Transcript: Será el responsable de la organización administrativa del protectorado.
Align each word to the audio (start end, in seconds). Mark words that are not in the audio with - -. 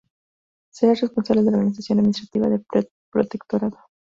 Será 0.71 0.93
el 0.93 0.97
responsable 0.97 1.43
de 1.43 1.51
la 1.51 1.57
organización 1.57 1.99
administrativa 1.99 2.47
del 2.49 2.65
protectorado. 3.11 3.77